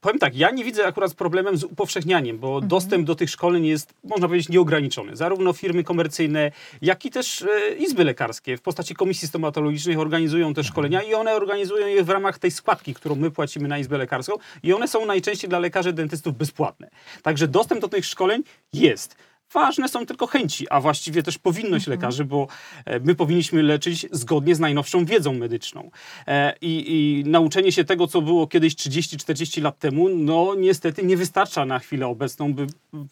Powiem 0.00 0.18
tak, 0.18 0.36
ja 0.36 0.50
nie 0.50 0.64
widzę 0.64 0.86
akurat 0.86 1.14
problemem 1.14 1.56
z 1.56 1.64
upowszechnianiem, 1.64 2.38
bo 2.38 2.48
Mhm. 2.48 2.68
dostęp 2.68 3.06
do 3.06 3.14
tych 3.14 3.30
szkoleń 3.30 3.66
jest, 3.66 3.94
można 4.04 4.28
powiedzieć, 4.28 4.48
nieograniczony. 4.48 5.16
Zarówno 5.16 5.52
firmy 5.52 5.84
komercyjne, 5.84 6.50
jak 6.82 7.04
i 7.04 7.10
też 7.10 7.42
e, 7.42 7.74
izby 7.74 8.04
lekarskie 8.04 8.56
w 8.56 8.62
postaci 8.62 8.94
komisji 8.94 9.28
stomatologicznych 9.28 9.98
organizują 9.98 10.54
te 10.54 10.64
szkolenia 10.64 11.02
i 11.02 11.14
one 11.14 11.34
organizują 11.34 11.86
je 11.86 12.04
w 12.04 12.10
ramach 12.10 12.38
tej 12.38 12.50
składki, 12.50 12.94
którą 12.94 13.14
my 13.14 13.30
płacimy 13.30 13.68
na 13.68 13.78
izbę 13.78 13.98
lekarską 13.98 14.32
i 14.62 14.72
one 14.72 14.88
są 14.88 15.06
najczęściej 15.06 15.50
dla 15.50 15.58
lekarzy 15.58 15.92
dentystów 15.92 16.36
bezpłatne. 16.36 16.90
Także 17.22 17.48
dostęp 17.48 17.80
do 17.80 17.88
tych 17.88 18.06
szkoleń 18.06 18.42
jest. 18.72 19.16
Ważne 19.52 19.88
są 19.88 20.06
tylko 20.06 20.26
chęci, 20.26 20.68
a 20.68 20.80
właściwie 20.80 21.22
też 21.22 21.38
powinność 21.38 21.86
lekarzy, 21.86 22.24
bo 22.24 22.46
e, 22.84 23.00
my 23.00 23.14
powinniśmy 23.14 23.62
leczyć 23.62 24.06
zgodnie 24.12 24.54
z 24.54 24.60
najnowszą 24.60 25.04
wiedzą 25.04 25.34
medyczną. 25.34 25.90
E, 26.26 26.54
I, 26.60 26.84
I 26.88 27.24
nauczenie 27.30 27.72
się 27.72 27.84
tego, 27.84 28.06
co 28.06 28.22
było 28.22 28.46
kiedyś 28.46 28.74
30-40 28.74 29.62
lat 29.62 29.78
temu, 29.78 30.08
no 30.08 30.54
niestety 30.58 31.02
nie 31.02 31.16
wystarcza 31.16 31.64
na 31.64 31.78
chwilę 31.78 32.06
obecną, 32.06 32.54
by 32.54 32.66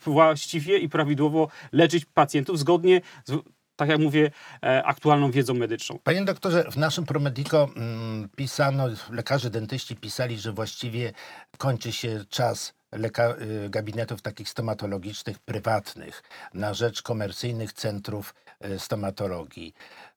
właściwie 0.04 0.78
i 0.78 0.88
prawidłowo 0.88 1.48
leczyć 1.72 2.04
pacjentów 2.04 2.58
zgodnie 2.58 3.00
z, 3.24 3.32
tak 3.76 3.88
jak 3.88 4.00
mówię, 4.00 4.30
e, 4.62 4.84
aktualną 4.84 5.30
wiedzą 5.30 5.54
medyczną. 5.54 5.98
Panie 6.04 6.24
doktorze, 6.24 6.64
w 6.70 6.76
naszym 6.76 7.04
Promedico 7.04 7.68
mm, 7.76 8.28
pisano, 8.36 8.84
lekarze 9.10 9.50
dentyści 9.50 9.96
pisali, 9.96 10.38
że 10.38 10.52
właściwie 10.52 11.12
kończy 11.58 11.92
się 11.92 12.24
czas 12.28 12.77
leka- 12.92 13.42
y, 13.42 13.70
gabinetów 13.70 14.22
takich 14.22 14.48
stomatologicznych 14.48 15.38
prywatnych 15.38 16.22
na 16.54 16.74
rzecz 16.74 17.02
komercyjnych 17.02 17.72
centrów 17.72 18.34
y, 18.66 18.78
stomatologii. 18.78 19.74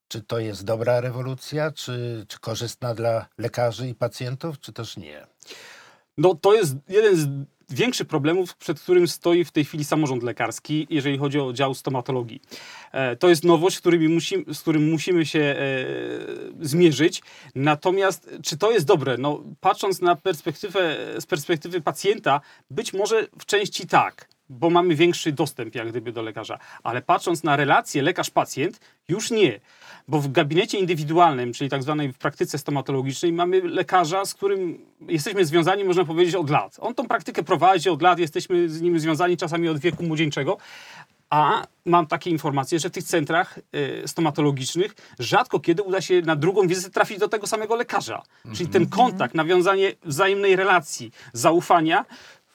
Czy 0.08 0.22
to 0.22 0.40
jest 0.40 0.64
dobra 0.64 1.02
rewolucja, 1.02 1.72
czy, 1.72 2.26
czy 2.28 2.40
korzystna 2.40 2.96
dla 2.96 3.26
lekarzy 3.38 3.88
i 3.88 3.96
pacjentów, 3.96 4.60
czy 4.60 4.74
też 4.74 4.98
nie? 4.98 5.28
No 6.18 6.36
to 6.36 6.54
jest 6.54 6.76
jeden 6.88 7.16
z 7.16 7.28
większych 7.74 8.08
problemów, 8.08 8.56
przed 8.58 8.80
którym 8.80 9.08
stoi 9.08 9.44
w 9.44 9.52
tej 9.52 9.66
chwili 9.66 9.84
samorząd 9.84 10.24
lekarski, 10.24 10.88
jeżeli 10.90 11.18
chodzi 11.18 11.40
o 11.40 11.54
dział 11.54 11.74
stomatologii. 11.74 12.42
E, 12.92 13.16
To 13.16 13.30
jest 13.30 13.44
nowość, 13.44 13.76
z, 13.76 14.60
którym 14.62 14.92
musimy 14.92 15.26
się 15.26 15.40
e, 15.40 15.56
zmierzyć. 16.62 17.22
Natomiast 17.56 18.30
czy 18.44 18.58
to 18.58 18.72
jest 18.72 18.86
dobre? 18.86 19.18
No, 19.18 19.44
patrząc 19.60 20.02
na 20.02 20.16
perspektywę, 20.16 20.98
z 21.20 21.26
perspektywy 21.26 21.82
pacjenta, 21.82 22.42
być 22.70 22.94
może 22.94 23.28
w 23.40 23.46
części 23.46 23.88
tak, 23.88 24.30
bo 24.52 24.70
mamy 24.70 24.96
większy 24.96 25.32
dostęp 25.32 25.76
jak 25.76 25.90
gdyby 25.90 26.12
do 26.12 26.22
lekarza. 26.22 26.60
Ale 26.84 27.02
patrząc 27.02 27.44
na 27.44 27.56
relację 27.56 28.04
lekarz-pacjent, 28.04 28.80
już 29.08 29.32
nie. 29.32 29.60
Bo 30.08 30.20
w 30.20 30.32
gabinecie 30.32 30.80
indywidualnym, 30.80 31.54
czyli 31.54 31.70
tak 31.70 31.84
zwanej 31.84 32.14
w 32.14 32.18
praktyce 32.18 32.58
stomatologicznej, 32.58 33.34
mamy 33.34 33.62
lekarza, 33.62 34.26
z 34.26 34.34
którym 34.34 34.86
jesteśmy 35.08 35.46
związani, 35.46 35.84
można 35.84 36.06
powiedzieć, 36.06 36.36
od 36.36 36.50
lat. 36.50 36.78
On 36.80 36.96
tą 36.96 37.08
praktykę 37.08 37.44
prowadzi 37.44 37.90
od 37.90 38.02
lat, 38.02 38.20
jesteśmy 38.20 38.70
z 38.70 38.82
nim 38.82 39.00
związani 39.00 39.38
czasami 39.38 39.70
od 39.70 39.80
wieku 39.80 40.04
młodzieńczego. 40.04 40.58
A 41.30 41.68
mam 41.86 42.08
takie 42.08 42.30
informacje, 42.30 42.80
że 42.80 42.90
w 42.90 42.92
tych 42.92 43.04
centrach 43.04 43.58
y, 43.58 44.08
stomatologicznych 44.08 44.96
rzadko 45.20 45.60
kiedy 45.60 45.84
uda 45.84 46.02
się 46.02 46.22
na 46.22 46.36
drugą 46.36 46.68
wizytę 46.68 46.90
trafić 46.90 47.20
do 47.20 47.28
tego 47.28 47.48
samego 47.48 47.76
lekarza. 47.76 48.22
Czyli 48.54 48.70
ten 48.70 48.90
kontakt, 48.90 49.36
nawiązanie 49.36 49.92
wzajemnej 50.04 50.56
relacji, 50.56 51.12
zaufania, 51.34 52.06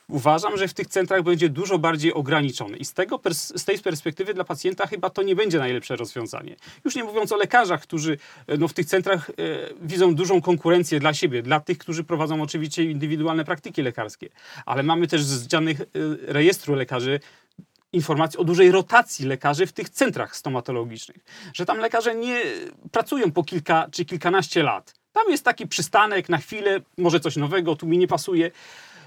uważam, 0.08 0.56
że 0.56 0.68
w 0.68 0.74
tych 0.74 0.86
centrach 0.86 1.22
będzie 1.22 1.48
dużo 1.48 1.78
bardziej 1.78 2.12
ograniczony. 2.12 2.76
I 2.76 2.84
z, 2.84 2.92
tego 2.92 3.20
z 3.32 3.64
tej 3.64 3.78
perspektywy 3.78 4.34
dla 4.34 4.44
pacjenta 4.44 4.86
chyba 4.86 5.10
to 5.10 5.22
nie 5.22 5.36
będzie 5.36 5.58
najlepsze 5.58 5.96
rozwiązanie. 5.96 6.56
Już 6.84 6.94
nie 6.94 7.04
mówiąc 7.04 7.32
o 7.32 7.36
lekarzach, 7.36 7.82
którzy 7.82 8.18
e, 8.46 8.56
no, 8.56 8.68
w 8.68 8.72
tych 8.72 8.86
centrach 8.86 9.30
e, 9.30 9.32
widzą 9.82 10.14
dużą 10.14 10.40
konkurencję 10.40 11.00
dla 11.00 11.14
siebie, 11.14 11.42
dla 11.42 11.60
tych, 11.60 11.78
którzy 11.78 12.04
prowadzą 12.04 12.42
oczywiście 12.42 12.84
indywidualne 12.84 13.44
praktyki 13.44 13.82
lekarskie. 13.82 14.28
Ale 14.66 14.82
mamy 14.82 15.06
też 15.06 15.24
z 15.24 15.46
danych 15.46 15.80
e, 15.80 15.84
rejestru 16.26 16.74
lekarzy 16.74 17.20
informacji 17.92 18.38
o 18.38 18.44
dużej 18.44 18.70
rotacji 18.70 19.26
lekarzy 19.26 19.66
w 19.66 19.72
tych 19.72 19.88
centrach 19.88 20.36
stomatologicznych. 20.36 21.16
Że 21.54 21.66
tam 21.66 21.78
lekarze 21.78 22.14
nie 22.14 22.42
pracują 22.92 23.32
po 23.32 23.44
kilka 23.44 23.86
czy 23.92 24.04
kilkanaście 24.04 24.62
lat. 24.62 24.94
Tam 25.12 25.30
jest 25.30 25.44
taki 25.44 25.66
przystanek 25.66 26.28
na 26.28 26.38
chwilę, 26.38 26.80
może 26.98 27.20
coś 27.20 27.36
nowego, 27.36 27.76
tu 27.76 27.86
mi 27.86 27.98
nie 27.98 28.06
pasuje. 28.06 28.50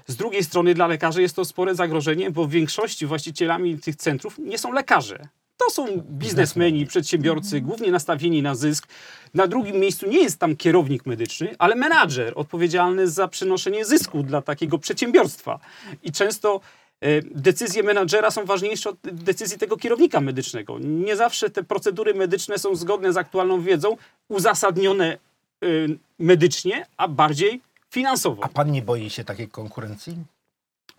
Z 0.06 0.16
drugiej 0.16 0.44
strony 0.44 0.74
dla 0.74 0.86
lekarzy 0.86 1.22
jest 1.22 1.36
to 1.36 1.44
spore 1.44 1.74
zagrożenie, 1.74 2.30
bo 2.30 2.44
w 2.44 2.50
większości 2.50 3.06
właścicielami 3.06 3.78
tych 3.78 3.96
centrów 3.96 4.38
nie 4.38 4.58
są 4.58 4.72
lekarze. 4.72 5.28
To 5.56 5.70
są 5.70 5.86
biznesmeni, 6.00 6.86
przedsiębiorcy, 6.86 7.60
głównie 7.60 7.90
nastawieni 7.90 8.42
na 8.42 8.54
zysk. 8.54 8.88
Na 9.34 9.46
drugim 9.46 9.76
miejscu 9.76 10.06
nie 10.06 10.22
jest 10.22 10.38
tam 10.38 10.56
kierownik 10.56 11.06
medyczny, 11.06 11.54
ale 11.58 11.74
menadżer 11.74 12.32
odpowiedzialny 12.36 13.08
za 13.08 13.28
przynoszenie 13.28 13.84
zysku 13.84 14.22
dla 14.22 14.42
takiego 14.42 14.78
przedsiębiorstwa. 14.78 15.60
I 16.02 16.12
często 16.12 16.60
e, 17.00 17.22
decyzje 17.22 17.82
menadżera 17.82 18.30
są 18.30 18.44
ważniejsze 18.44 18.90
od 18.90 18.96
decyzji 19.02 19.58
tego 19.58 19.76
kierownika 19.76 20.20
medycznego. 20.20 20.78
Nie 20.78 21.16
zawsze 21.16 21.50
te 21.50 21.62
procedury 21.62 22.14
medyczne 22.14 22.58
są 22.58 22.76
zgodne 22.76 23.12
z 23.12 23.16
aktualną 23.16 23.62
wiedzą, 23.62 23.96
uzasadnione 24.28 25.18
e, 25.62 25.66
medycznie, 26.18 26.86
a 26.96 27.08
bardziej 27.08 27.60
finansowo. 27.90 28.44
A 28.44 28.48
pan 28.48 28.70
nie 28.70 28.82
boi 28.82 29.10
się 29.10 29.24
takiej 29.24 29.48
konkurencji? 29.48 30.16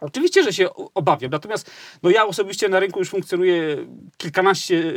Oczywiście, 0.01 0.43
że 0.43 0.53
się 0.53 0.69
obawiam. 0.93 1.31
Natomiast 1.31 1.71
no 2.03 2.09
ja 2.09 2.25
osobiście 2.25 2.69
na 2.69 2.79
rynku 2.79 2.99
już 2.99 3.09
funkcjonuję 3.09 3.77
kilkanaście, 4.17 4.93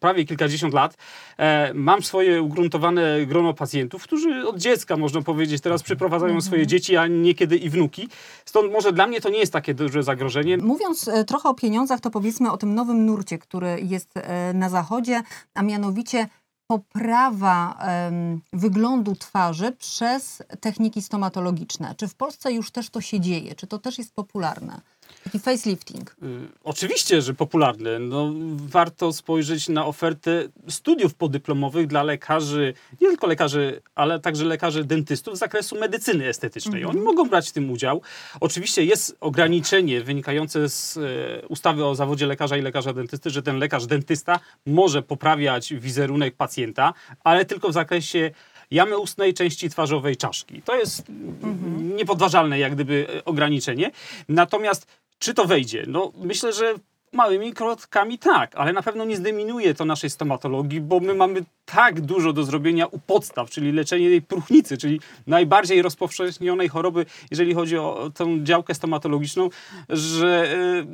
prawie 0.00 0.24
kilkadziesiąt 0.24 0.74
lat. 0.74 0.96
E, 1.38 1.74
mam 1.74 2.02
swoje 2.02 2.42
ugruntowane 2.42 3.26
grono 3.26 3.54
pacjentów, 3.54 4.02
którzy 4.02 4.48
od 4.48 4.58
dziecka, 4.58 4.96
można 4.96 5.22
powiedzieć, 5.22 5.62
teraz 5.62 5.82
przyprowadzają 5.82 6.40
swoje 6.40 6.66
dzieci, 6.66 6.96
a 6.96 7.06
niekiedy 7.06 7.56
i 7.56 7.70
wnuki. 7.70 8.08
Stąd 8.44 8.72
może 8.72 8.92
dla 8.92 9.06
mnie 9.06 9.20
to 9.20 9.28
nie 9.28 9.38
jest 9.38 9.52
takie 9.52 9.74
duże 9.74 10.02
zagrożenie. 10.02 10.56
Mówiąc 10.56 11.08
e, 11.08 11.24
trochę 11.24 11.48
o 11.48 11.54
pieniądzach, 11.54 12.00
to 12.00 12.10
powiedzmy 12.10 12.52
o 12.52 12.56
tym 12.56 12.74
nowym 12.74 13.06
nurcie, 13.06 13.38
który 13.38 13.78
jest 13.82 14.16
e, 14.16 14.52
na 14.54 14.68
zachodzie, 14.68 15.22
a 15.54 15.62
mianowicie 15.62 16.28
poprawa 16.66 17.78
em, 17.78 18.40
wyglądu 18.52 19.16
twarzy 19.16 19.72
przez 19.72 20.42
techniki 20.60 21.02
stomatologiczne. 21.02 21.94
Czy 21.96 22.08
w 22.08 22.14
Polsce 22.14 22.52
już 22.52 22.70
też 22.70 22.90
to 22.90 23.00
się 23.00 23.20
dzieje? 23.20 23.54
Czy 23.54 23.66
to 23.66 23.78
też 23.78 23.98
jest 23.98 24.14
popularne? 24.14 24.80
Taki 25.26 25.38
facelifting. 25.38 26.16
Y, 26.22 26.48
Oczywiście, 26.64 27.22
że 27.22 27.34
popularne. 27.34 27.98
No, 27.98 28.32
warto 28.56 29.12
spojrzeć 29.12 29.68
na 29.68 29.86
ofertę 29.86 30.48
studiów 30.68 31.14
podyplomowych 31.14 31.86
dla 31.86 32.02
lekarzy, 32.02 32.74
nie 33.00 33.08
tylko 33.08 33.26
lekarzy, 33.26 33.82
ale 33.94 34.20
także 34.20 34.44
lekarzy 34.44 34.84
dentystów 34.84 35.36
z 35.36 35.38
zakresu 35.38 35.78
medycyny 35.78 36.28
estetycznej. 36.28 36.84
Oni 36.84 37.00
mogą 37.00 37.28
brać 37.28 37.48
w 37.48 37.52
tym 37.52 37.70
udział. 37.70 38.02
Oczywiście 38.40 38.84
jest 38.84 39.16
ograniczenie 39.20 40.00
wynikające 40.00 40.68
z 40.68 40.96
e, 40.96 41.46
ustawy 41.48 41.84
o 41.84 41.94
zawodzie 41.94 42.26
lekarza 42.26 42.56
i 42.56 42.62
lekarza 42.62 42.92
dentysty, 42.92 43.30
że 43.30 43.42
ten 43.42 43.58
lekarz 43.58 43.86
dentysta 43.86 44.40
może 44.66 45.02
poprawiać 45.02 45.74
wizerunek 45.74 46.36
pacjenta, 46.36 46.94
ale 47.24 47.44
tylko 47.44 47.68
w 47.68 47.72
zakresie 47.72 48.30
jamy 48.70 48.98
ustnej, 48.98 49.34
części 49.34 49.70
twarzowej 49.70 50.16
czaszki. 50.16 50.62
To 50.62 50.76
jest 50.76 51.08
mm, 51.08 51.96
niepodważalne 51.96 52.58
jak 52.58 52.74
gdyby 52.74 53.06
e, 53.08 53.24
ograniczenie. 53.24 53.90
Natomiast 54.28 54.86
czy 55.18 55.34
to 55.34 55.44
wejdzie? 55.44 55.84
No 55.88 56.12
myślę, 56.16 56.52
że 56.52 56.74
małymi 57.12 57.52
krokami 57.52 58.18
tak, 58.18 58.56
ale 58.56 58.72
na 58.72 58.82
pewno 58.82 59.04
nie 59.04 59.16
zdominuje 59.16 59.74
to 59.74 59.84
naszej 59.84 60.10
stomatologii, 60.10 60.80
bo 60.80 61.00
my 61.00 61.14
mamy 61.14 61.44
tak 61.64 62.00
dużo 62.00 62.32
do 62.32 62.44
zrobienia 62.44 62.86
u 62.86 62.98
podstaw, 62.98 63.50
czyli 63.50 63.72
leczenie 63.72 64.08
tej 64.08 64.22
próchnicy, 64.22 64.78
czyli 64.78 65.00
najbardziej 65.26 65.82
rozpowszechnionej 65.82 66.68
choroby, 66.68 67.06
jeżeli 67.30 67.54
chodzi 67.54 67.78
o 67.78 68.10
tę 68.14 68.38
działkę 68.42 68.74
stomatologiczną, 68.74 69.50
że 69.88 70.52
e, 70.52 70.86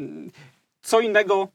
co 0.82 1.00
innego 1.00 1.48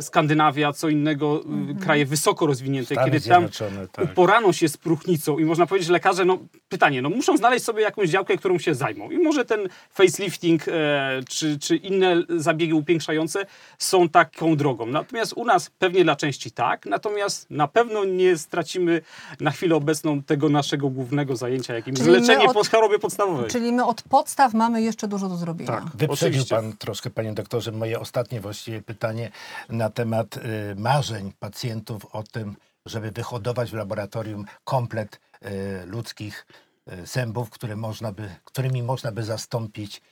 Skandynawia, 0.00 0.72
co 0.72 0.88
innego 0.88 1.44
e, 1.70 1.84
kraje 1.84 2.06
wysoko 2.06 2.46
rozwinięte, 2.46 2.94
Stany 2.94 3.10
kiedy 3.10 3.28
tam 3.28 3.48
tak. 3.92 4.04
uporano 4.04 4.52
się 4.52 4.68
z 4.68 4.76
próchnicą 4.76 5.38
i 5.38 5.44
można 5.44 5.66
powiedzieć, 5.66 5.86
że 5.86 5.92
lekarze, 5.92 6.24
no 6.24 6.38
pytanie, 6.68 7.02
no 7.02 7.10
muszą 7.10 7.36
znaleźć 7.36 7.64
sobie 7.64 7.82
jakąś 7.82 8.08
działkę, 8.08 8.36
którą 8.36 8.58
się 8.58 8.74
zajmą. 8.74 9.10
I 9.10 9.18
może 9.18 9.44
ten 9.44 9.68
facelifting 9.90 10.68
e, 10.68 11.20
czy, 11.28 11.58
czy 11.58 11.76
inne 11.76 12.16
zabiegi 12.28 12.72
upiększające 12.72 13.46
są 13.78 14.08
taką 14.08 14.56
drogą. 14.56 14.86
Natomiast 14.86 15.32
u 15.32 15.44
nas 15.44 15.70
pewnie 15.78 16.04
dla 16.04 16.16
części 16.16 16.50
tak, 16.50 16.86
natomiast 16.86 17.50
na 17.50 17.68
pewno 17.68 18.04
nie 18.04 18.38
stracimy 18.38 19.00
na 19.40 19.50
chwilę 19.50 19.76
obecną 19.76 20.22
tego 20.22 20.48
naszego 20.48 20.88
głównego 20.88 21.36
zajęcia, 21.36 21.74
jakim 21.74 21.92
jest 21.94 22.04
Czyli 22.04 22.20
leczenie 22.20 22.48
od- 22.48 22.54
po 22.54 22.64
chorobie 22.64 22.98
podstawowej. 22.98 23.50
Czyli 23.50 23.72
my 23.72 23.84
od 23.84 24.02
podstaw 24.02 24.54
mamy 24.54 24.82
jeszcze 24.82 25.08
dużo 25.08 25.28
do 25.28 25.36
zrobienia. 25.36 25.72
Tak. 25.72 25.84
Wyprzedził 25.84 26.12
Oczywiście. 26.12 26.56
pan 26.56 26.72
troszkę, 26.72 27.10
panie 27.10 27.32
doktorze, 27.32 27.72
moje 27.72 28.00
ostatnie 28.00 28.40
właściwie 28.40 28.82
pytanie 28.82 29.30
na 29.68 29.90
temat 29.90 30.36
y, 30.36 30.40
marzeń 30.76 31.32
pacjentów 31.38 32.06
o 32.06 32.22
tym, 32.22 32.56
żeby 32.86 33.10
wyhodować 33.10 33.70
w 33.70 33.74
laboratorium 33.74 34.44
komplet 34.64 35.20
y, 35.44 35.86
ludzkich 35.86 36.46
y, 36.92 37.06
zębów, 37.06 37.50
które 37.50 37.76
można 37.76 38.12
by, 38.12 38.30
którymi 38.44 38.82
można 38.82 39.12
by 39.12 39.22
zastąpić 39.22 40.02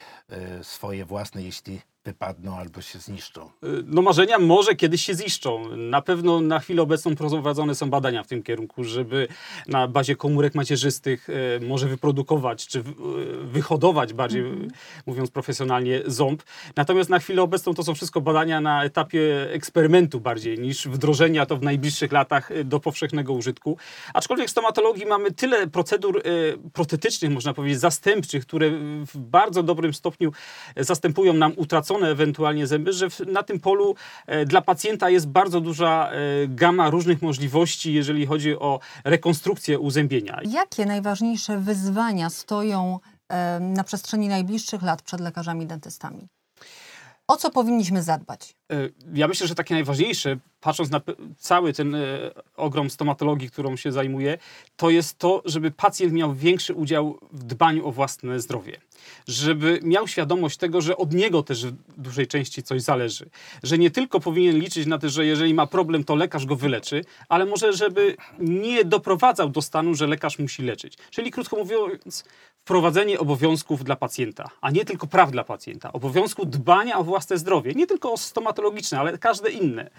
swoje 0.63 1.05
własne, 1.05 1.43
jeśli 1.43 1.83
wypadną 2.05 2.57
albo 2.57 2.81
się 2.81 2.99
zniszczą. 2.99 3.51
No 3.85 4.03
marzenia 4.03 4.39
może 4.39 4.75
kiedyś 4.75 5.03
się 5.05 5.15
ziszczą. 5.15 5.77
Na 5.77 6.03
pewno 6.03 6.41
na 6.41 6.59
chwilę 6.59 6.83
obecną 6.83 7.15
prowadzone 7.17 7.75
są 7.75 7.91
badania 7.91 8.23
w 8.23 8.27
tym 8.27 8.43
kierunku, 8.43 8.85
żeby 8.85 9.29
na 9.69 9.89
bazie 9.89 10.17
komórek 10.17 10.55
macierzystych 10.55 11.29
e, 11.31 11.61
może 11.67 11.89
wyprodukować, 11.89 12.67
czy 12.67 12.79
e, 12.79 12.83
wyhodować 13.45 14.13
bardziej, 14.13 14.41
Mhm. 14.45 14.71
mówiąc 15.07 15.31
profesjonalnie, 15.31 16.03
ząb. 16.07 16.43
Natomiast 16.77 17.11
na 17.11 17.19
chwilę 17.19 17.43
obecną 17.43 17.75
to 17.75 17.85
są 17.85 17.95
wszystko 17.95 18.21
badania 18.21 18.61
na 18.61 18.85
etapie 18.85 19.51
eksperymentu 19.53 20.21
bardziej 20.21 20.59
niż 20.59 20.89
wdrożenia 20.89 21.47
to 21.47 21.57
w 21.57 21.63
najbliższych 21.63 22.13
latach 22.13 22.65
do 22.65 22.81
powszechnego 22.81 23.33
użytku. 23.33 23.77
Aczkolwiek 24.15 24.49
w 24.49 24.51
stomatologii 24.51 25.07
mamy 25.07 25.33
tyle 25.33 25.67
procedur 25.67 26.23
protetycznych, 26.73 27.31
można 27.31 27.55
powiedzieć, 27.55 27.81
zastępczych, 27.81 28.47
które 28.47 28.71
w 29.07 29.19
bardzo 29.19 29.63
dobrym 29.63 29.95
stopniu 29.95 30.33
zastępują 30.77 31.33
nam 31.33 31.53
utracone 31.95 32.11
ewentualnie 32.11 32.67
zęby, 32.67 32.93
że 32.93 33.09
na 33.27 33.43
tym 33.43 33.61
polu 33.61 33.95
e, 34.27 34.45
dla 34.45 34.63
pacjenta 34.63 35.11
jest 35.11 35.29
bardzo 35.29 35.61
duża 35.61 36.11
e, 36.11 36.49
gama 36.49 36.91
różnych 36.91 37.23
możliwości, 37.23 37.93
jeżeli 37.93 38.27
chodzi 38.27 38.59
o 38.59 38.81
rekonstrukcję 39.05 39.79
uzębienia. 39.79 40.41
Jakie 40.45 40.87
najważniejsze 40.87 41.59
wyzwania 41.59 42.31
stoją 42.31 42.99
em, 43.29 43.73
na 43.73 43.85
przestrzeni 43.85 44.29
najbliższych 44.29 44.83
lat 44.83 45.03
przed 45.03 45.21
lekarzami 45.21 45.67
dentystami? 45.67 46.29
O 47.29 47.37
co 47.37 47.51
powinniśmy 47.51 48.03
zadbać? 48.03 48.55
E, 48.73 48.77
Ja 49.15 49.29
myślę, 49.29 49.47
że 49.47 49.55
takie 49.55 49.75
najważniejsze, 49.75 50.37
patrząc 50.61 50.91
na 50.91 51.01
cały 51.39 51.73
ten 51.73 51.95
e, 51.95 52.01
ogrom 52.57 52.91
stomatologii, 52.91 53.51
którą 53.51 53.77
się 53.77 53.93
zajmuję, 53.93 54.39
to 54.77 54.91
jest 54.91 55.19
to, 55.19 55.43
żeby 55.45 55.71
pacjent 55.71 56.13
miał 56.13 56.35
większy 56.35 56.75
udział 56.75 57.19
w 57.33 57.45
dbaniu 57.45 57.87
o 57.87 57.93
własne 57.93 58.41
zdrowie. 58.41 58.81
Żeby 59.29 59.81
miał 59.83 60.09
świadomość 60.09 60.57
tego, 60.57 60.81
że 60.81 60.97
od 60.97 61.13
niego 61.13 61.43
też 61.43 61.67
w 61.67 61.75
dużej 61.97 62.27
części 62.27 62.63
coś 62.63 62.83
zależy. 62.83 63.29
Że 63.63 63.79
nie 63.79 63.91
tylko 63.91 64.21
powinien 64.21 64.59
liczyć 64.59 64.87
na 64.87 64.99
to, 64.99 65.09
że 65.09 65.27
jeżeli 65.27 65.55
ma 65.55 65.67
problem, 65.67 66.05
to 66.05 66.15
lekarz 66.15 66.47
go 66.47 66.57
wyleczy, 66.57 67.05
ale 67.29 67.47
może, 67.47 67.73
żeby 67.73 68.17
nie 68.39 68.85
doprowadzał 68.85 69.49
do 69.49 69.63
stanu, 69.63 69.95
że 69.95 70.07
lekarz 70.07 70.39
musi 70.39 70.63
leczyć. 70.63 70.99
Czyli 71.11 71.31
krótko 71.31 71.57
mówiąc, 71.57 72.25
wprowadzenie 72.65 73.19
obowiązków 73.19 73.85
dla 73.85 73.97
pacjenta, 73.97 74.51
a 74.61 74.71
nie 74.71 74.85
tylko 74.85 75.07
praw 75.07 75.31
dla 75.31 75.45
pacjenta. 75.45 75.93
Obowiązku 75.93 76.47
dbania 76.47 76.99
o 76.99 77.05
własne 77.05 77.39
zdrowie, 77.39 77.73
nie 77.75 77.87
tylko 77.87 78.13
o 78.13 78.17
stomatologiczne, 78.17 78.99
ale 78.99 79.19
każde 79.19 79.51
inne. 79.51 79.91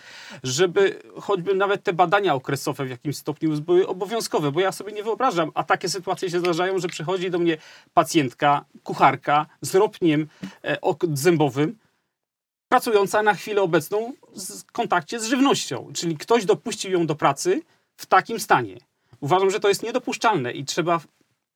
Żeby 0.44 1.02
choćby 1.22 1.56
nawet 1.56 1.84
te 1.84 1.94
badania 1.94 2.34
okresowe 2.34 2.86
w 2.86 2.90
jakimś 2.90 3.18
stopniu 3.18 3.62
były 3.62 3.88
obowiązkowe, 3.88 4.52
bo 4.52 4.60
ja 4.60 4.72
sobie 4.72 4.92
nie 4.92 5.04
wyobrażam, 5.04 5.52
a 5.54 5.64
takie 5.64 5.90
sytuacje 5.90 6.30
się 6.30 6.40
zdarzają, 6.40 6.80
że 6.80 6.88
przychodzi 6.88 7.32
do 7.32 7.40
mnie 7.40 7.58
pacjentka, 7.94 8.66
kucharka 8.84 9.46
z 9.62 9.76
ropniem 9.76 10.28
e, 10.64 10.78
zębowym, 11.14 11.78
pracująca 12.70 13.24
na 13.24 13.34
chwilę 13.34 13.62
obecną 13.62 14.14
w 14.36 14.72
kontakcie 14.72 15.20
z 15.20 15.26
żywnością, 15.26 15.92
czyli 15.94 16.18
ktoś 16.18 16.46
dopuścił 16.46 16.92
ją 16.92 17.08
do 17.08 17.16
pracy 17.16 17.62
w 17.98 18.06
takim 18.06 18.40
stanie. 18.40 18.78
Uważam, 19.20 19.50
że 19.52 19.60
to 19.60 19.70
jest 19.70 19.84
niedopuszczalne 19.84 20.52
i 20.52 20.66
trzeba 20.66 21.00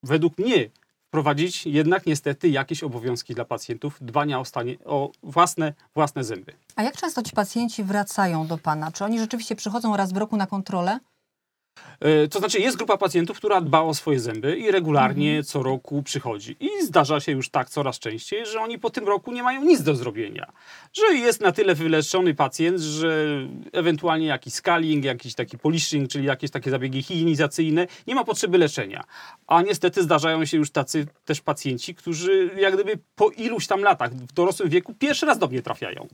według 0.04 0.38
mnie 0.38 0.70
wprowadzić 1.10 1.66
jednak 1.66 2.06
niestety 2.06 2.50
jakieś 2.50 2.84
obowiązki 2.84 3.36
dla 3.36 3.46
pacjentów 3.46 3.98
dbania 4.02 4.40
o, 4.40 4.46
stanie, 4.46 4.78
o 4.86 5.12
własne, 5.24 5.74
własne 5.96 6.24
zęby. 6.24 6.54
A 6.76 6.84
jak 6.84 6.98
często 6.98 7.24
ci 7.24 7.32
pacjenci 7.32 7.84
wracają 7.84 8.48
do 8.48 8.58
Pana? 8.58 8.92
Czy 8.92 9.06
oni 9.06 9.20
rzeczywiście 9.20 9.56
przychodzą 9.56 9.98
raz 9.98 10.14
w 10.14 10.18
roku 10.18 10.38
na 10.38 10.48
kontrolę? 10.48 11.00
E, 12.00 12.28
To 12.28 12.40
znaczy, 12.40 12.60
jest 12.60 12.78
grupa 12.78 12.98
pacjentów, 12.98 13.38
która 13.38 13.62
dba 13.62 13.82
o 13.82 13.94
swoje 13.94 14.20
zęby 14.20 14.58
i 14.58 14.72
regularnie 14.72 15.44
co 15.44 15.64
roku 15.64 16.04
przychodzi. 16.04 16.56
I 16.60 16.86
zdarza 16.86 17.20
się 17.20 17.32
już 17.32 17.50
tak 17.50 17.70
coraz 17.70 18.00
częściej, 18.00 18.46
że 18.46 18.60
oni 18.62 18.80
po 18.80 18.90
tym 18.90 19.08
roku 19.08 19.32
nie 19.32 19.44
mają 19.44 19.64
nic 19.64 19.84
do 19.84 19.96
zrobienia. 19.96 20.52
Że 20.94 21.16
jest 21.16 21.42
na 21.42 21.52
tyle 21.52 21.76
wyleczony 21.76 22.34
pacjent, 22.36 22.80
że 22.80 23.28
ewentualnie 23.74 24.28
jakiś 24.28 24.54
scaling, 24.54 25.06
jakiś 25.06 25.36
taki 25.36 25.58
polishing, 25.58 26.10
czyli 26.10 26.26
jakieś 26.26 26.52
takie 26.52 26.72
zabiegi 26.72 27.04
higienizacyjne, 27.04 27.88
nie 28.08 28.16
ma 28.16 28.24
potrzeby 28.24 28.58
leczenia. 28.58 29.04
A 29.48 29.62
niestety 29.62 30.04
zdarzają 30.04 30.46
się 30.46 30.58
już 30.58 30.72
tacy 30.72 31.08
też 31.26 31.42
pacjenci, 31.42 31.96
którzy 31.96 32.50
jak 32.58 32.74
gdyby 32.74 33.00
po 33.16 33.30
iluś 33.30 33.68
tam 33.68 33.82
latach 33.84 34.14
w 34.14 34.34
dorosłym 34.34 34.70
wieku 34.70 34.94
pierwszy 35.00 35.26
raz 35.26 35.40
do 35.40 35.48
mnie 35.48 35.62
trafiają. 35.62 36.08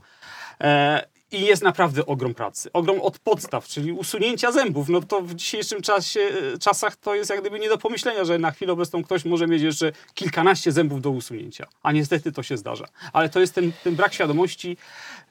E, 0.61 1.14
I 1.31 1.41
jest 1.41 1.63
naprawdę 1.63 2.05
ogrom 2.05 2.33
pracy. 2.33 2.69
Ogrom 2.73 3.01
od 3.01 3.19
podstaw, 3.19 3.67
czyli 3.67 3.91
usunięcia 3.91 4.51
zębów. 4.51 4.89
No 4.89 5.01
to 5.01 5.21
w 5.21 5.33
dzisiejszym 5.33 5.81
czasie, 5.81 6.19
e, 6.19 6.57
czasach 6.57 6.95
to 6.95 7.15
jest 7.15 7.29
jak 7.29 7.41
gdyby 7.41 7.59
nie 7.59 7.69
do 7.69 7.77
pomyślenia, 7.77 8.25
że 8.25 8.39
na 8.39 8.51
chwilę 8.51 8.73
obecną 8.73 9.03
ktoś 9.03 9.25
może 9.25 9.47
mieć 9.47 9.61
jeszcze 9.61 9.91
kilkanaście 10.13 10.71
zębów 10.71 11.01
do 11.01 11.09
usunięcia. 11.09 11.67
A 11.83 11.91
niestety 11.91 12.31
to 12.31 12.43
się 12.43 12.57
zdarza. 12.57 12.85
Ale 13.13 13.29
to 13.29 13.39
jest 13.39 13.55
ten, 13.55 13.71
ten 13.83 13.95
brak 13.95 14.13
świadomości 14.13 14.77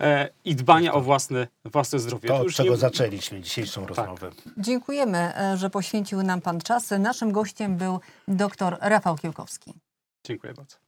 e, 0.01 0.29
i 0.45 0.55
dbania 0.55 0.93
o 0.95 1.01
własne, 1.01 1.47
własne 1.65 1.99
zdrowie. 1.99 2.29
To, 2.29 2.37
od 2.37 2.45
już 2.45 2.55
czego 2.55 2.71
nie- 2.71 2.77
zaczęliśmy 2.77 3.41
dzisiejszą 3.41 3.87
rozmowę. 3.87 4.31
Dziękujemy, 4.57 5.19
e, 5.37 5.57
że 5.57 5.71
poświęcił 5.71 6.23
nam 6.23 6.41
Pan 6.41 6.61
czas. 6.61 6.91
Naszym 6.99 7.33
gościem 7.33 7.77
był 7.77 8.01
dr 8.29 8.77
Rafał 8.81 9.17
Kiełkowski. 9.17 9.73
Dziękuję 10.25 10.55
bardzo. 10.55 10.84